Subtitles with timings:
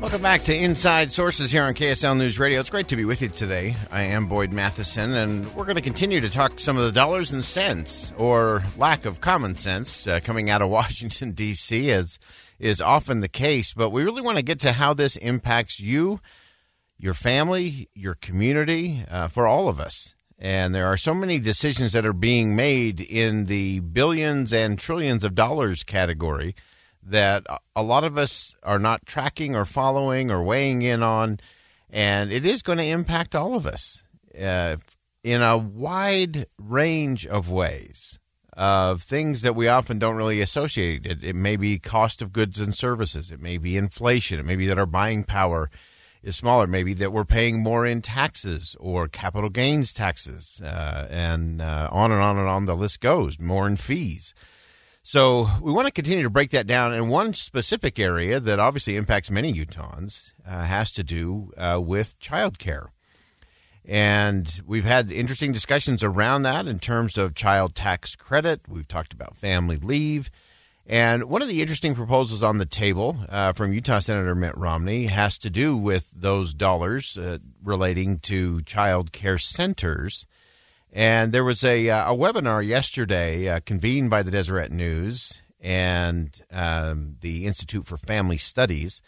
[0.00, 2.58] Welcome back to Inside Sources here on KSL News Radio.
[2.58, 3.76] It's great to be with you today.
[3.92, 7.34] I am Boyd Matheson, and we're going to continue to talk some of the dollars
[7.34, 12.18] and cents, or lack of common sense, uh, coming out of Washington, D.C., as
[12.58, 13.74] is often the case.
[13.74, 16.20] But we really want to get to how this impacts you,
[16.96, 20.14] your family, your community, uh, for all of us.
[20.38, 25.24] And there are so many decisions that are being made in the billions and trillions
[25.24, 26.54] of dollars category
[27.02, 31.40] that a lot of us are not tracking or following or weighing in on,
[31.88, 34.04] and it is going to impact all of us
[34.40, 34.76] uh,
[35.24, 38.18] in a wide range of ways
[38.54, 41.06] of things that we often don't really associate.
[41.06, 44.56] It, it may be cost of goods and services, it may be inflation, it may
[44.56, 45.70] be that our buying power
[46.22, 51.62] is smaller, maybe that we're paying more in taxes or capital gains taxes, uh, and
[51.62, 54.34] uh, on and on and on the list goes, more in fees.
[55.02, 56.92] So we want to continue to break that down.
[56.92, 62.18] And one specific area that obviously impacts many Utahns uh, has to do uh, with
[62.20, 62.88] childcare.
[63.84, 68.60] And we've had interesting discussions around that in terms of child tax credit.
[68.68, 70.30] We've talked about family leave.
[70.86, 75.06] And one of the interesting proposals on the table uh, from Utah Senator Mitt Romney
[75.06, 80.26] has to do with those dollars uh, relating to child care centers
[80.92, 86.42] and there was a, uh, a webinar yesterday uh, convened by the Deseret News and
[86.50, 89.02] um, the Institute for Family Studies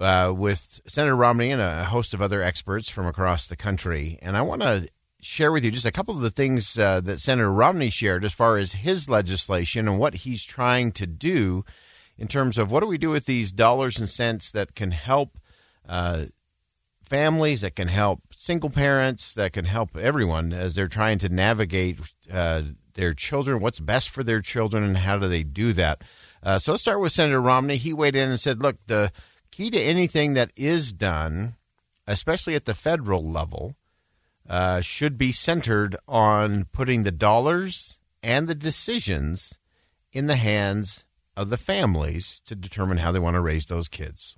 [0.00, 4.18] uh, with Senator Romney and a host of other experts from across the country.
[4.22, 4.88] And I want to
[5.20, 8.32] share with you just a couple of the things uh, that Senator Romney shared as
[8.32, 11.64] far as his legislation and what he's trying to do
[12.16, 15.38] in terms of what do we do with these dollars and cents that can help
[15.88, 16.26] uh,
[17.10, 21.98] families, that can help single parents, that can help everyone as they're trying to navigate
[22.32, 22.62] uh,
[22.94, 26.02] their children, what's best for their children, and how do they do that.
[26.42, 27.76] Uh, so let's start with Senator Romney.
[27.76, 29.12] He weighed in and said, look, the
[29.50, 31.56] key to anything that is done,
[32.06, 33.74] especially at the federal level,
[34.48, 39.58] uh, should be centered on putting the dollars and the decisions
[40.12, 41.04] in the hands
[41.36, 44.36] of the families to determine how they want to raise those kids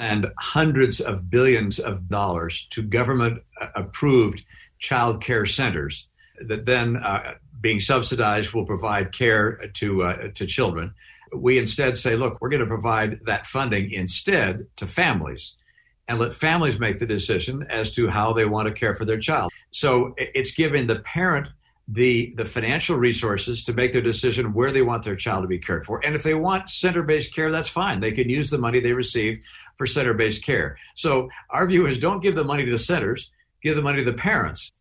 [0.00, 3.42] and hundreds of billions of dollars to government
[3.76, 4.42] approved
[4.78, 6.08] child care centers
[6.40, 10.94] that then, uh, being subsidized, will provide care to, uh, to children.
[11.36, 15.54] We instead say, look, we're going to provide that funding instead to families
[16.08, 19.20] and let families make the decision as to how they want to care for their
[19.20, 19.52] child.
[19.70, 21.48] So it's giving the parent
[21.92, 25.58] the the financial resources to make their decision where they want their child to be
[25.58, 26.00] cared for.
[26.04, 28.00] And if they want center-based care, that's fine.
[28.00, 29.40] They can use the money they receive
[29.76, 30.78] for center based care.
[30.94, 33.30] So our view is don't give the money to the centers,
[33.62, 34.72] give the money to the parents.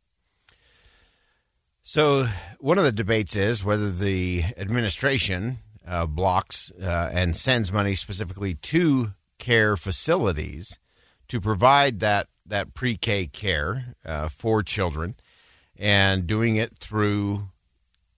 [1.84, 2.28] So
[2.60, 8.54] one of the debates is whether the administration uh, blocks uh, and sends money specifically
[8.54, 10.78] to care facilities
[11.30, 15.16] to provide that that pre-K care uh, for children,
[15.80, 17.50] and doing it through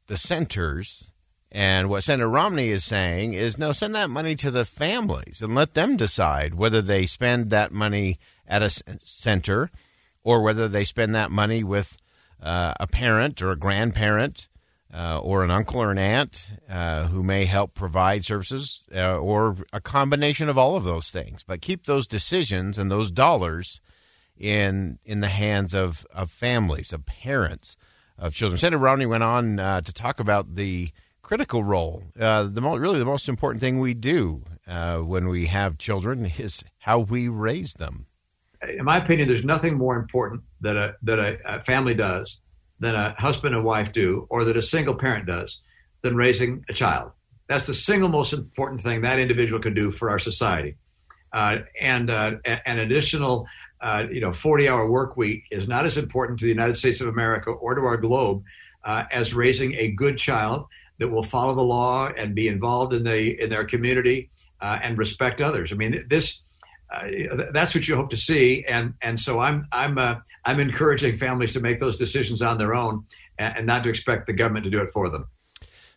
[0.07, 1.05] the centers
[1.51, 5.53] and what Senator Romney is saying is no, send that money to the families and
[5.53, 9.69] let them decide whether they spend that money at a center
[10.23, 11.97] or whether they spend that money with
[12.41, 14.47] uh, a parent or a grandparent
[14.93, 19.57] uh, or an uncle or an aunt uh, who may help provide services uh, or
[19.73, 21.43] a combination of all of those things.
[21.45, 23.81] But keep those decisions and those dollars
[24.41, 27.77] in in the hands of, of families, of parents,
[28.17, 28.57] of children.
[28.57, 30.89] Senator Romney went on uh, to talk about the
[31.21, 32.03] critical role.
[32.19, 36.25] Uh, the mo- really the most important thing we do uh, when we have children
[36.37, 38.07] is how we raise them.
[38.67, 42.39] In my opinion, there's nothing more important that a that a, a family does
[42.79, 45.59] than a husband and wife do, or that a single parent does,
[46.01, 47.11] than raising a child.
[47.47, 50.77] That's the single most important thing that individual can do for our society.
[51.31, 52.33] Uh, and uh,
[52.65, 53.45] an additional,
[53.81, 57.07] uh, you know, 40-hour work week is not as important to the United States of
[57.07, 58.43] America or to our globe
[58.83, 60.67] uh, as raising a good child
[60.99, 64.29] that will follow the law and be involved in the in their community
[64.61, 65.71] uh, and respect others.
[65.71, 66.41] I mean, this
[66.91, 67.07] uh,
[67.53, 71.53] that's what you hope to see, and and so I'm I'm uh, I'm encouraging families
[71.53, 73.05] to make those decisions on their own
[73.39, 75.25] and, and, not to expect the government to do it for them.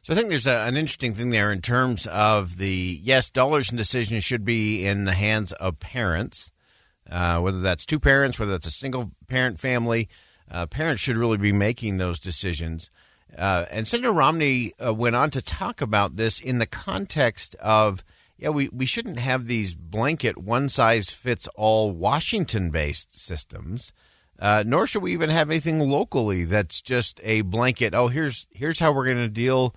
[0.03, 3.71] So I think there's a, an interesting thing there in terms of the yes, dollars
[3.71, 6.53] and decisions should be in the hands of parents,
[7.11, 10.09] uh, whether that's two parents, whether that's a single parent family.
[10.51, 12.91] Uh, parents should really be making those decisions.
[13.37, 18.05] Uh, and Senator Romney uh, went on to talk about this in the context of
[18.37, 23.93] yeah, we, we shouldn't have these blanket one size fits all Washington based systems.
[24.39, 27.95] Uh, nor should we even have anything locally that's just a blanket.
[27.95, 29.75] Oh, here's here's how we're going to deal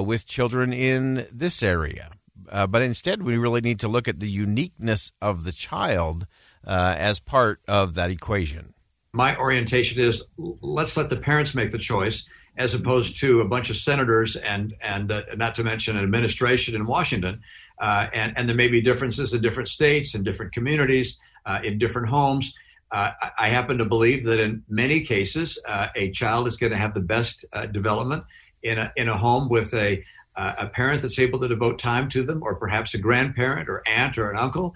[0.00, 2.10] with children in this area.
[2.44, 6.26] But instead, we really need to look at the uniqueness of the child
[6.66, 8.74] uh, as part of that equation.
[9.12, 12.24] My orientation is let's let the parents make the choice,
[12.56, 16.74] as opposed to a bunch of senators and and uh, not to mention an administration
[16.74, 17.40] in Washington
[17.82, 21.78] uh, and, and there may be differences in different states and different communities, uh, in
[21.78, 22.54] different homes.
[22.92, 26.78] Uh, I happen to believe that in many cases, uh, a child is going to
[26.78, 28.24] have the best uh, development
[28.62, 30.04] in a, in a home with a,
[30.36, 33.82] uh, a parent that's able to devote time to them, or perhaps a grandparent or
[33.86, 34.74] aunt or an uncle.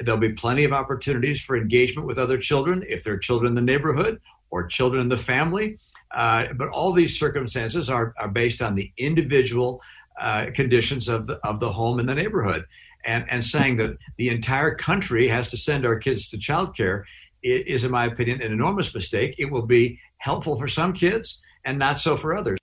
[0.00, 3.72] there'll be plenty of opportunities for engagement with other children if they're children in the
[3.72, 4.20] neighborhood
[4.50, 5.78] or children in the family.
[6.12, 9.80] but all these circumstances are, are based on the individual
[10.20, 12.64] uh, conditions of the, of the home in the neighborhood.
[13.06, 17.02] And, and saying that the entire country has to send our kids to childcare
[17.42, 19.34] is, in my opinion, an enormous mistake.
[19.38, 22.58] It will be helpful for some kids and not so for others.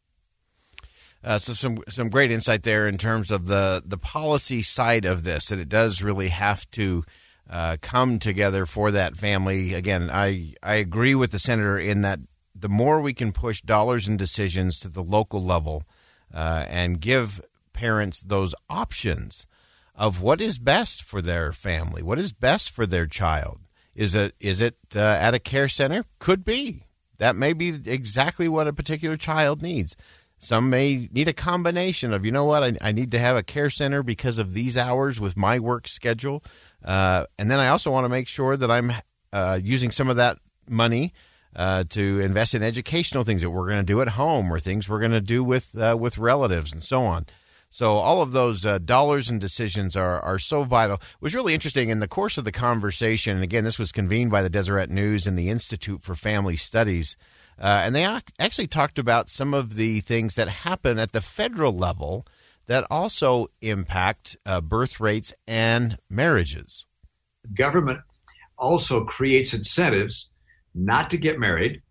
[1.23, 5.23] Uh, so some some great insight there in terms of the the policy side of
[5.23, 7.03] this that it does really have to
[7.49, 9.73] uh, come together for that family.
[9.73, 12.19] Again, I I agree with the senator in that
[12.55, 15.83] the more we can push dollars and decisions to the local level,
[16.33, 17.41] uh, and give
[17.73, 19.45] parents those options
[19.95, 23.59] of what is best for their family, what is best for their child.
[23.93, 26.05] Is it is it uh, at a care center?
[26.19, 26.85] Could be.
[27.17, 29.95] That may be exactly what a particular child needs.
[30.43, 33.43] Some may need a combination of, you know what, I, I need to have a
[33.43, 36.43] care center because of these hours with my work schedule.
[36.83, 38.91] Uh, and then I also want to make sure that I'm
[39.31, 41.13] uh, using some of that money
[41.55, 44.89] uh, to invest in educational things that we're going to do at home or things
[44.89, 47.27] we're going to do with uh, with relatives and so on.
[47.69, 50.95] So all of those uh, dollars and decisions are are so vital.
[50.95, 53.35] It was really interesting in the course of the conversation.
[53.35, 57.15] And again, this was convened by the Deseret News and the Institute for Family Studies.
[57.61, 58.03] Uh, and they
[58.39, 62.25] actually talked about some of the things that happen at the federal level
[62.65, 66.87] that also impact uh, birth rates and marriages.
[67.53, 67.99] Government
[68.57, 70.29] also creates incentives
[70.73, 71.83] not to get married.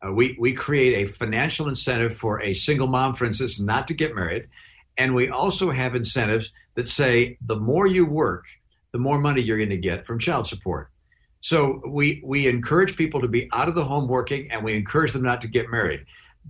[0.00, 3.94] Uh, we, we create a financial incentive for a single mom, for instance, not to
[3.94, 4.48] get married.
[4.96, 8.44] And we also have incentives that say the more you work,
[8.92, 10.90] the more money you're going to get from child support.
[11.40, 15.12] So we, we encourage people to be out of the home working and we encourage
[15.12, 16.04] them not to get married.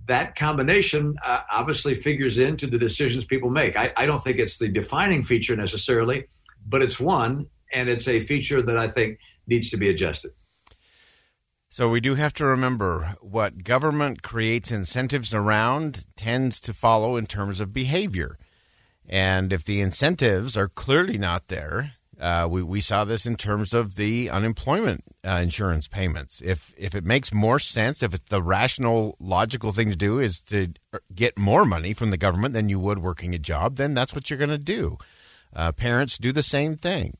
[0.07, 3.75] That combination uh, obviously figures into the decisions people make.
[3.75, 6.25] I, I don't think it's the defining feature necessarily,
[6.67, 10.31] but it's one, and it's a feature that I think needs to be adjusted.
[11.71, 17.27] So we do have to remember what government creates incentives around tends to follow in
[17.27, 18.39] terms of behavior.
[19.07, 23.73] And if the incentives are clearly not there, uh, we, we saw this in terms
[23.73, 26.41] of the unemployment uh, insurance payments.
[26.43, 30.41] If if it makes more sense, if it's the rational, logical thing to do is
[30.43, 30.73] to
[31.15, 34.29] get more money from the government than you would working a job, then that's what
[34.29, 34.97] you're going to do.
[35.55, 37.17] Uh, parents do the same thing.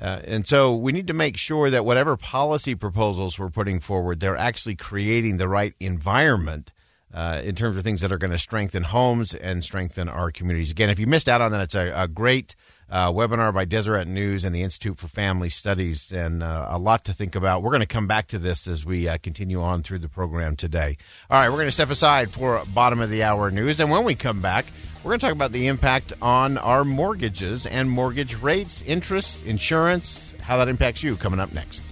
[0.00, 4.20] Uh, and so we need to make sure that whatever policy proposals we're putting forward,
[4.20, 6.70] they're actually creating the right environment
[7.14, 10.70] uh, in terms of things that are going to strengthen homes and strengthen our communities.
[10.70, 12.54] Again, if you missed out on that, it's a, a great
[12.90, 17.04] uh, webinar by Deseret News and the Institute for Family Studies, and uh, a lot
[17.04, 17.62] to think about.
[17.62, 20.56] We're going to come back to this as we uh, continue on through the program
[20.56, 20.96] today.
[21.30, 24.04] All right, we're going to step aside for bottom of the hour news, and when
[24.04, 24.66] we come back,
[25.02, 30.34] we're going to talk about the impact on our mortgages and mortgage rates, interest, insurance,
[30.40, 31.82] how that impacts you coming up next.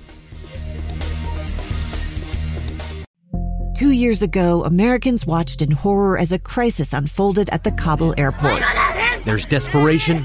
[3.76, 8.62] Two years ago, Americans watched in horror as a crisis unfolded at the Kabul airport.
[9.24, 10.24] There's desperation